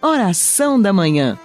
[0.00, 1.36] Oração da Manhã.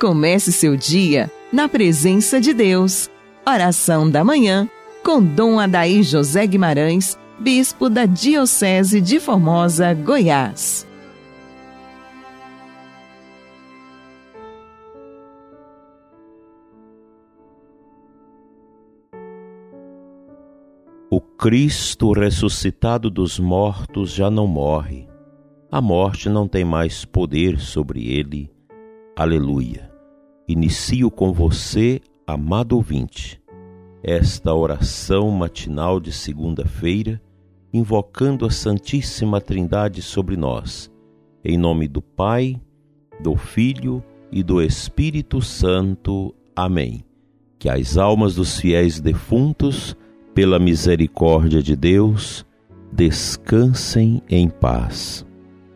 [0.00, 3.10] Comece seu dia na presença de Deus.
[3.46, 4.66] Oração da Manhã
[5.04, 10.86] com Dom Adaí José Guimarães, Bispo da Diocese de Formosa, Goiás.
[21.10, 25.09] O Cristo ressuscitado dos mortos já não morre.
[25.72, 28.50] A morte não tem mais poder sobre ele.
[29.16, 29.90] Aleluia.
[30.48, 33.40] Inicio com você, amado ouvinte,
[34.02, 37.22] esta oração matinal de segunda-feira,
[37.72, 40.90] invocando a Santíssima Trindade sobre nós.
[41.44, 42.60] Em nome do Pai,
[43.22, 44.02] do Filho
[44.32, 46.34] e do Espírito Santo.
[46.56, 47.04] Amém.
[47.60, 49.96] Que as almas dos fiéis defuntos
[50.34, 52.44] pela misericórdia de Deus,
[52.92, 55.26] descansem em paz.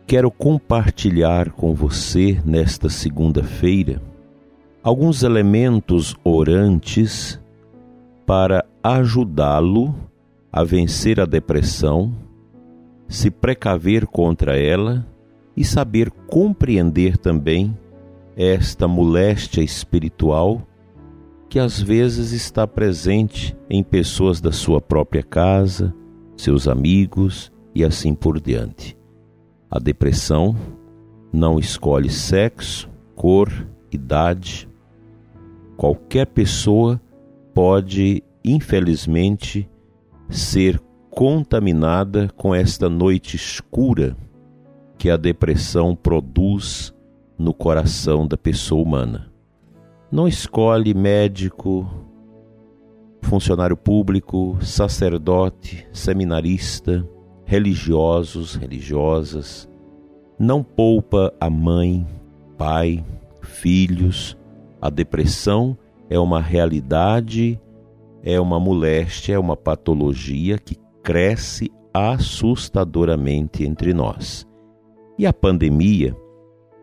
[0.07, 3.99] Quero compartilhar com você nesta segunda-feira
[4.83, 7.41] alguns elementos orantes
[8.23, 9.95] para ajudá-lo
[10.51, 12.13] a vencer a depressão,
[13.07, 15.03] se precaver contra ela
[15.57, 17.75] e saber compreender também
[18.37, 20.61] esta moléstia espiritual
[21.49, 25.91] que às vezes está presente em pessoas da sua própria casa,
[26.37, 28.95] seus amigos e assim por diante.
[29.69, 30.55] A depressão
[31.31, 33.49] não escolhe sexo, cor,
[33.91, 34.69] idade.
[35.75, 37.01] Qualquer pessoa
[37.53, 39.69] pode, infelizmente,
[40.29, 44.15] ser contaminada com esta noite escura
[44.97, 46.93] que a depressão produz
[47.37, 49.35] no coração da pessoa humana
[50.15, 51.85] não escolhe médico,
[53.21, 57.05] funcionário público, sacerdote, seminarista,
[57.45, 59.69] religiosos, religiosas,
[60.37, 62.05] não poupa a mãe,
[62.57, 63.03] pai,
[63.41, 64.37] filhos.
[64.81, 65.77] A depressão
[66.09, 67.59] é uma realidade,
[68.23, 74.45] é uma moléstia, é uma patologia que cresce assustadoramente entre nós.
[75.17, 76.15] E a pandemia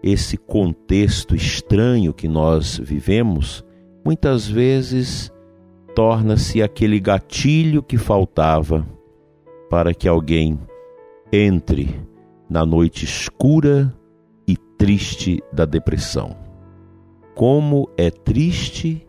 [0.02, 3.64] esse contexto estranho que nós vivemos,
[4.04, 5.32] muitas vezes
[5.94, 8.84] torna-se aquele gatilho que faltava
[9.72, 10.60] para que alguém
[11.32, 11.98] entre
[12.46, 13.90] na noite escura
[14.46, 16.36] e triste da depressão.
[17.34, 19.08] Como é triste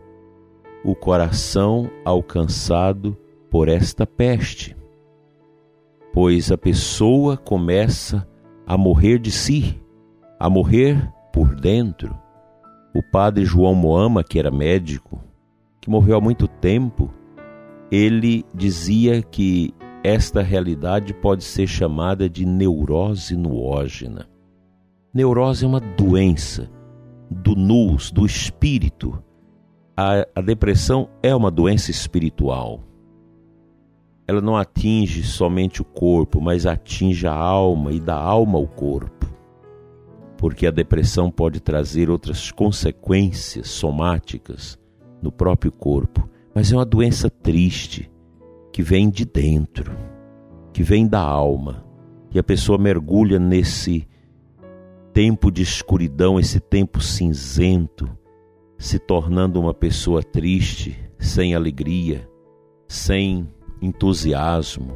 [0.82, 3.14] o coração alcançado
[3.50, 4.74] por esta peste,
[6.14, 8.26] pois a pessoa começa
[8.66, 9.78] a morrer de si
[10.40, 12.18] a morrer por dentro.
[12.94, 15.20] O padre João Moama, que era médico,
[15.78, 17.12] que morreu há muito tempo,
[17.90, 24.28] ele dizia que esta realidade pode ser chamada de neurose nuógena.
[25.12, 26.70] Neurose é uma doença
[27.30, 29.20] do nous, do espírito.
[29.96, 32.80] A, a depressão é uma doença espiritual.
[34.28, 39.14] Ela não atinge somente o corpo, mas atinge a alma e da alma ao corpo
[40.44, 44.78] porque a depressão pode trazer outras consequências somáticas
[45.22, 48.10] no próprio corpo, mas é uma doença triste
[48.74, 49.96] que vem de dentro,
[50.72, 51.86] que vem da alma,
[52.32, 54.04] e a pessoa mergulha nesse
[55.12, 58.10] tempo de escuridão, esse tempo cinzento,
[58.76, 62.28] se tornando uma pessoa triste, sem alegria,
[62.88, 63.48] sem
[63.80, 64.92] entusiasmo,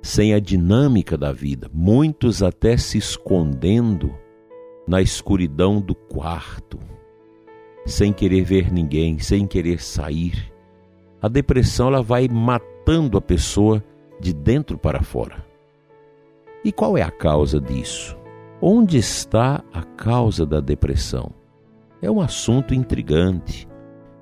[0.00, 4.14] sem a dinâmica da vida, muitos até se escondendo
[4.86, 6.78] na escuridão do quarto,
[7.84, 10.52] sem querer ver ninguém, sem querer sair.
[11.20, 12.71] A depressão ela vai matando
[13.16, 13.82] a pessoa
[14.20, 15.44] de dentro para fora.
[16.64, 18.16] E qual é a causa disso?
[18.60, 21.32] Onde está a causa da depressão?
[22.00, 23.68] É um assunto intrigante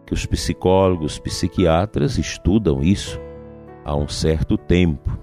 [0.06, 3.20] que os psicólogos, psiquiatras estudam isso
[3.84, 5.18] há um certo tempo,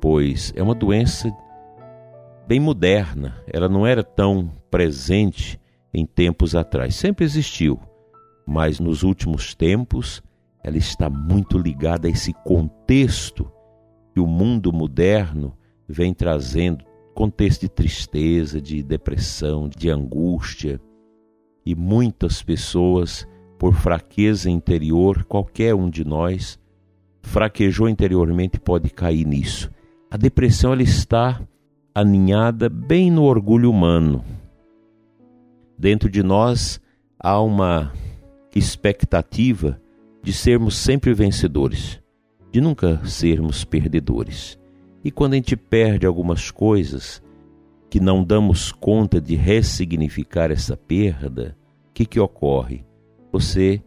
[0.00, 1.34] pois é uma doença
[2.46, 5.60] bem moderna, ela não era tão presente
[5.92, 6.94] em tempos atrás.
[6.94, 7.80] Sempre existiu,
[8.46, 10.22] mas nos últimos tempos
[10.66, 13.48] ela está muito ligada a esse contexto
[14.12, 15.56] que o mundo moderno
[15.88, 16.84] vem trazendo
[17.14, 20.80] contexto de tristeza, de depressão, de angústia.
[21.64, 26.58] E muitas pessoas, por fraqueza interior, qualquer um de nós,
[27.22, 29.70] fraquejou interiormente pode cair nisso.
[30.10, 31.40] A depressão ela está
[31.94, 34.24] aninhada bem no orgulho humano.
[35.78, 36.80] Dentro de nós
[37.20, 37.92] há uma
[38.52, 39.80] expectativa
[40.26, 42.02] de sermos sempre vencedores,
[42.50, 44.58] de nunca sermos perdedores.
[45.04, 47.22] E quando a gente perde algumas coisas
[47.88, 51.56] que não damos conta de ressignificar essa perda,
[51.88, 52.84] o que, que ocorre?
[53.30, 53.80] Você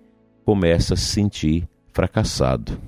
[0.45, 2.79] começa a se sentir fracassado.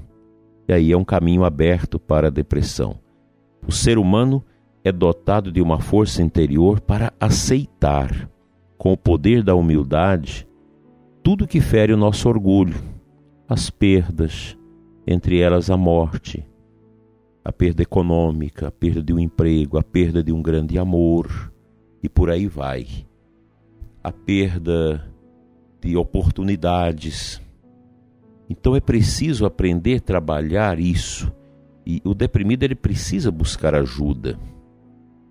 [0.65, 3.00] E aí é um caminho aberto para a depressão.
[3.68, 4.42] O ser humano
[4.81, 8.30] é dotado de uma força interior para aceitar,
[8.77, 10.48] com o poder da humildade,
[11.21, 12.90] tudo que fere o nosso orgulho,
[13.51, 14.57] as perdas,
[15.06, 16.48] entre elas a morte,
[17.44, 21.51] a perda econômica, a perda de um emprego, a perda de um grande amor,
[22.01, 22.88] e por aí vai.
[24.01, 25.06] A perda
[25.81, 27.42] de oportunidades.
[28.50, 31.30] Então é preciso aprender a trabalhar isso.
[31.86, 34.39] E o deprimido ele precisa buscar ajuda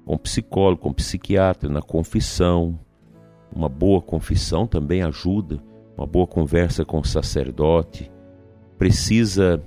[0.05, 2.79] com psicólogo, com psiquiatra, na confissão.
[3.51, 5.63] Uma boa confissão também ajuda,
[6.01, 8.11] uma boa conversa com o sacerdote.
[8.79, 9.63] Precisa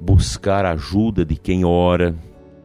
[0.00, 2.16] buscar ajuda de quem ora,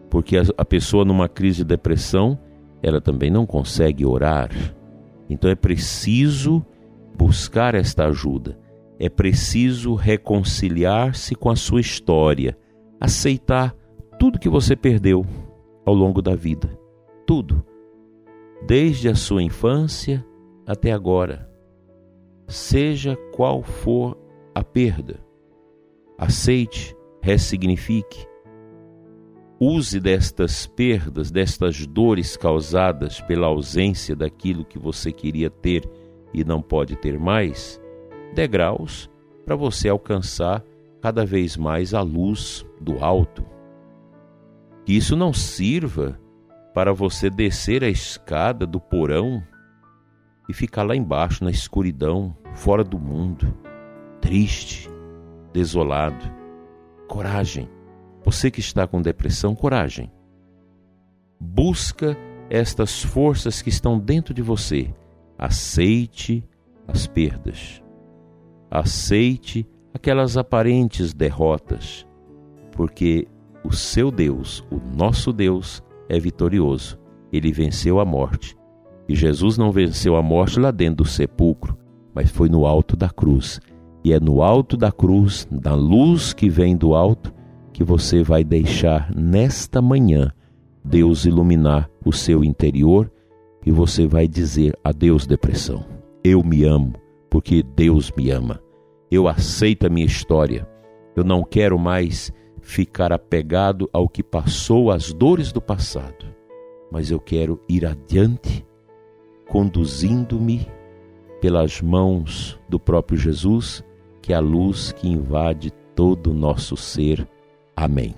[0.09, 2.39] porque a pessoa numa crise de depressão,
[2.81, 4.49] ela também não consegue orar.
[5.29, 6.65] Então é preciso
[7.15, 8.57] buscar esta ajuda.
[8.99, 12.57] É preciso reconciliar-se com a sua história,
[12.99, 13.75] aceitar
[14.17, 15.23] tudo que você perdeu
[15.85, 16.67] ao longo da vida.
[17.27, 17.63] Tudo.
[18.65, 20.25] Desde a sua infância
[20.65, 21.46] até agora.
[22.47, 24.17] Seja qual for
[24.55, 25.19] a perda,
[26.17, 28.25] aceite ressignifique.
[29.59, 35.83] Use destas perdas, destas dores causadas pela ausência daquilo que você queria ter
[36.33, 37.81] e não pode ter mais,
[38.33, 39.09] degraus
[39.45, 40.63] para você alcançar
[41.01, 43.43] cada vez mais a luz do alto.
[44.85, 46.17] Que isso não sirva
[46.73, 49.43] para você descer a escada do porão
[50.47, 53.53] e ficar lá embaixo na escuridão, fora do mundo,
[54.21, 54.89] triste,
[55.53, 56.31] desolado.
[57.07, 57.69] Coragem.
[58.23, 60.11] Você que está com depressão, coragem.
[61.39, 62.17] Busca
[62.49, 64.93] estas forças que estão dentro de você.
[65.37, 66.43] Aceite
[66.87, 67.81] as perdas.
[68.69, 72.05] Aceite aquelas aparentes derrotas,
[72.71, 73.27] porque
[73.63, 76.99] o seu Deus, o nosso Deus, é vitorioso.
[77.31, 78.57] Ele venceu a morte.
[79.07, 81.77] E Jesus não venceu a morte lá dentro do sepulcro,
[82.13, 83.59] mas foi no alto da cruz.
[84.03, 87.33] E é no alto da cruz, da luz que vem do alto,
[87.73, 90.31] que você vai deixar nesta manhã
[90.83, 93.11] Deus iluminar o seu interior
[93.65, 95.85] e você vai dizer adeus depressão.
[96.23, 96.93] Eu me amo
[97.29, 98.61] porque Deus me ama.
[99.11, 100.67] Eu aceito a minha história.
[101.15, 102.31] Eu não quero mais
[102.61, 106.25] ficar apegado ao que passou, às dores do passado,
[106.91, 108.65] mas eu quero ir adiante,
[109.47, 110.67] conduzindo-me
[111.41, 113.83] pelas mãos do próprio Jesus
[114.27, 117.25] que é a luz que invade todo o nosso ser.
[117.73, 118.13] Amém.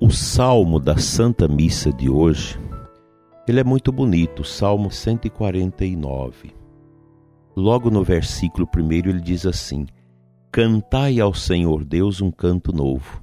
[0.00, 2.58] O salmo da Santa Missa de hoje,
[3.46, 6.54] ele é muito bonito, o Salmo 149.
[7.54, 9.84] Logo no versículo primeiro ele diz assim:
[10.50, 13.22] Cantai ao Senhor Deus um canto novo,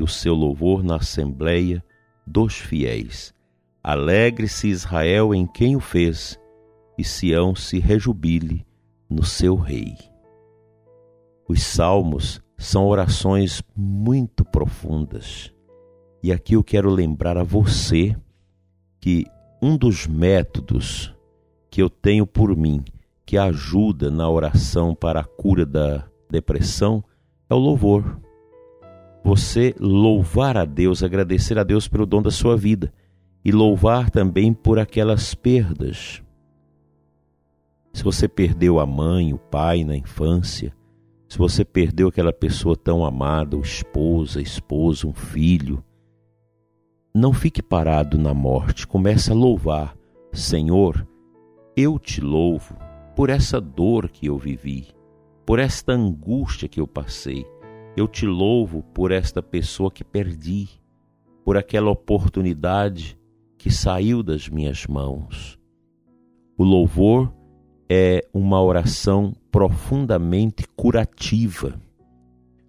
[0.00, 1.84] e o seu louvor na assembleia
[2.26, 3.34] dos fiéis.
[3.84, 6.40] Alegre-se Israel em quem o fez,
[6.96, 8.66] e Sião se rejubile
[9.10, 9.94] no seu rei.
[11.46, 15.52] Os salmos são orações muito profundas.
[16.22, 18.16] E aqui eu quero lembrar a você
[19.00, 19.26] que
[19.60, 21.14] um dos métodos
[21.70, 22.82] que eu tenho por mim,
[23.26, 27.04] que ajuda na oração para a cura da depressão,
[27.50, 28.29] é o louvor.
[29.22, 32.92] Você louvar a Deus, agradecer a Deus pelo dom da sua vida
[33.44, 36.22] e louvar também por aquelas perdas.
[37.92, 40.74] Se você perdeu a mãe, o pai na infância,
[41.28, 45.84] se você perdeu aquela pessoa tão amada, o esposo, a esposa, um filho,
[47.14, 49.96] não fique parado na morte, comece a louvar.
[50.32, 51.06] Senhor,
[51.76, 52.76] eu te louvo
[53.16, 54.88] por essa dor que eu vivi,
[55.44, 57.44] por esta angústia que eu passei.
[57.96, 60.68] Eu te louvo por esta pessoa que perdi,
[61.44, 63.18] por aquela oportunidade
[63.58, 65.58] que saiu das minhas mãos.
[66.56, 67.32] O louvor
[67.88, 71.74] é uma oração profundamente curativa.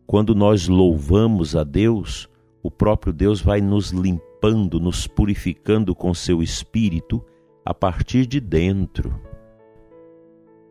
[0.07, 2.27] Quando nós louvamos a Deus,
[2.63, 7.23] o próprio Deus vai nos limpando, nos purificando com seu espírito
[7.63, 9.21] a partir de dentro.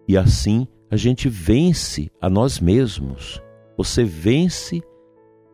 [0.08, 3.40] E assim a gente vence a nós mesmos.
[3.82, 4.82] Você vence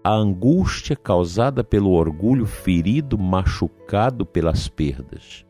[0.02, 5.46] a angústia causada pelo orgulho ferido, machucado pelas perdas.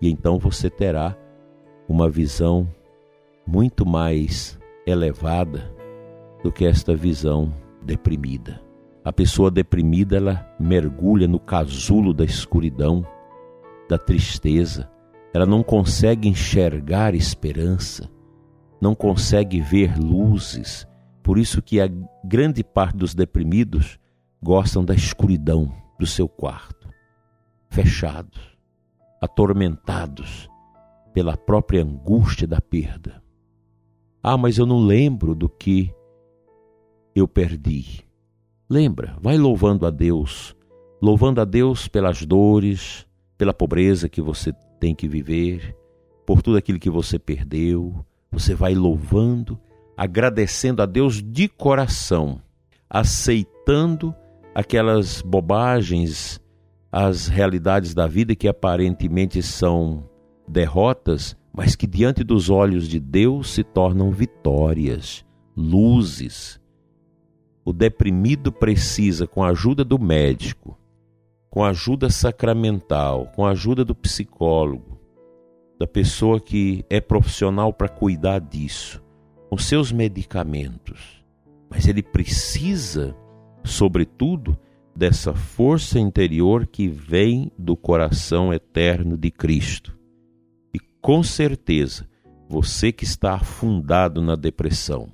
[0.00, 1.16] E então você terá
[1.88, 2.72] uma visão
[3.44, 4.56] muito mais
[4.86, 5.68] elevada
[6.44, 8.62] do que esta visão deprimida.
[9.04, 13.04] A pessoa deprimida, ela mergulha no casulo da escuridão,
[13.88, 14.88] da tristeza.
[15.34, 18.08] Ela não consegue enxergar esperança,
[18.80, 20.88] não consegue ver luzes.
[21.30, 21.88] Por isso que a
[22.24, 24.00] grande parte dos deprimidos
[24.42, 26.88] gostam da escuridão do seu quarto,
[27.68, 28.58] fechados,
[29.22, 30.50] atormentados
[31.14, 33.22] pela própria angústia da perda.
[34.20, 35.94] Ah, mas eu não lembro do que
[37.14, 38.04] eu perdi.
[38.68, 40.56] Lembra, vai louvando a Deus,
[41.00, 43.06] louvando a Deus pelas dores,
[43.38, 45.76] pela pobreza que você tem que viver,
[46.26, 48.04] por tudo aquilo que você perdeu.
[48.32, 49.60] Você vai louvando,
[50.00, 52.40] agradecendo a Deus de coração,
[52.88, 54.14] aceitando
[54.54, 56.40] aquelas bobagens,
[56.90, 60.08] as realidades da vida que aparentemente são
[60.48, 65.22] derrotas, mas que diante dos olhos de Deus se tornam vitórias,
[65.54, 66.58] luzes.
[67.62, 70.78] O deprimido precisa, com a ajuda do médico,
[71.50, 74.98] com a ajuda sacramental, com a ajuda do psicólogo,
[75.78, 79.02] da pessoa que é profissional para cuidar disso,
[79.50, 81.24] com seus medicamentos.
[81.68, 83.16] Mas ele precisa,
[83.64, 84.56] sobretudo,
[84.94, 89.98] dessa força interior que vem do coração eterno de Cristo.
[90.72, 92.08] E com certeza,
[92.48, 95.08] você que está afundado na depressão,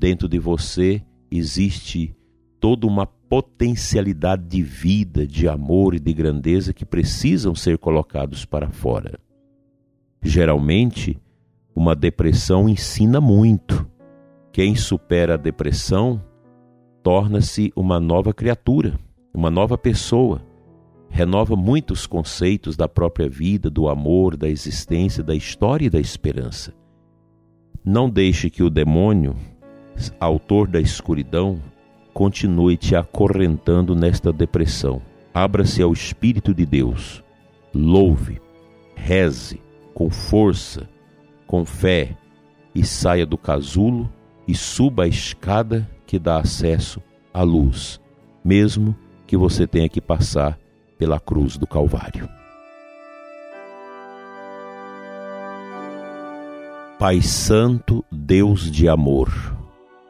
[0.00, 2.16] dentro de você existe
[2.58, 8.70] toda uma potencialidade de vida, de amor e de grandeza que precisam ser colocados para
[8.70, 9.20] fora.
[10.22, 11.20] Geralmente,
[11.78, 13.88] uma depressão ensina muito.
[14.52, 16.20] Quem supera a depressão
[17.04, 18.98] torna-se uma nova criatura,
[19.32, 20.42] uma nova pessoa.
[21.08, 26.74] Renova muitos conceitos da própria vida, do amor, da existência, da história e da esperança.
[27.84, 29.36] Não deixe que o demônio,
[30.18, 31.60] autor da escuridão,
[32.12, 35.00] continue te acorrentando nesta depressão.
[35.32, 37.22] Abra-se ao Espírito de Deus.
[37.72, 38.42] Louve,
[38.96, 39.62] reze
[39.94, 40.88] com força,
[41.48, 42.16] com fé
[42.72, 44.08] e saia do casulo
[44.46, 47.02] e suba a escada que dá acesso
[47.34, 48.00] à luz,
[48.44, 48.94] mesmo
[49.26, 50.56] que você tenha que passar
[50.96, 52.28] pela cruz do Calvário.
[56.98, 59.30] Pai Santo, Deus de amor,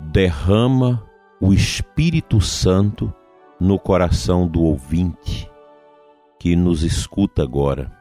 [0.00, 1.04] derrama
[1.40, 3.12] o Espírito Santo
[3.60, 5.50] no coração do ouvinte
[6.38, 7.92] que nos escuta agora,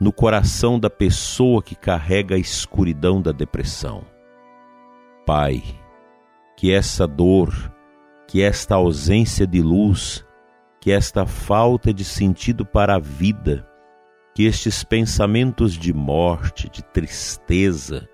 [0.00, 4.04] no coração da pessoa que carrega a escuridão da depressão.
[5.26, 5.62] Pai,
[6.56, 7.52] que essa dor,
[8.26, 10.24] que esta ausência de luz,
[10.80, 13.68] que esta falta de sentido para a vida,
[14.34, 18.08] que estes pensamentos de morte, de tristeza,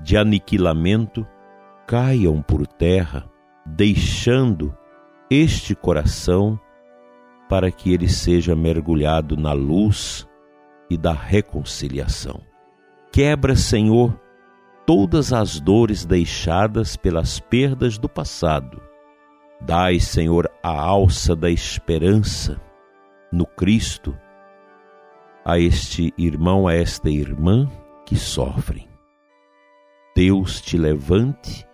[0.00, 1.26] de aniquilamento
[1.86, 3.30] caiam por terra
[3.64, 4.76] deixando
[5.30, 6.60] este coração
[7.48, 10.28] para que ele seja mergulhado na luz
[10.92, 12.40] e da reconciliação.
[13.10, 14.18] Quebra, Senhor,
[14.86, 18.80] todas as dores deixadas pelas perdas do passado.
[19.60, 22.60] Dai, Senhor, a alça da esperança
[23.30, 24.16] no Cristo
[25.44, 27.68] a este irmão, a esta irmã
[28.06, 28.88] que sofrem.
[30.14, 31.66] Deus te levante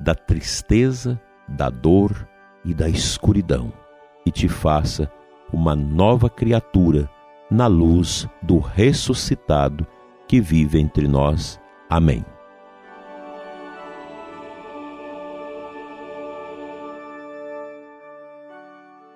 [0.00, 2.28] da tristeza da dor
[2.64, 3.72] e da escuridão
[4.24, 5.10] e te faça
[5.52, 7.08] uma nova criatura
[7.52, 9.86] na luz do ressuscitado
[10.26, 11.60] que vive entre nós.
[11.88, 12.24] Amém.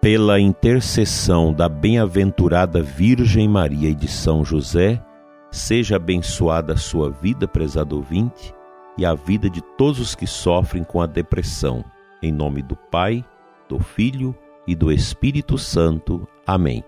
[0.01, 5.03] Pela intercessão da bem-aventurada Virgem Maria e de São José,
[5.51, 8.55] seja abençoada a sua vida, prezado ouvinte
[8.99, 11.83] e a vida de todos os que sofrem com a depressão.
[12.23, 13.25] Em nome do Pai,
[13.69, 16.29] do Filho e do Espírito Santo.
[16.47, 16.85] Amém.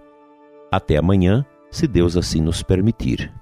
[0.70, 3.32] Até amanhã, se Deus assim nos permitir.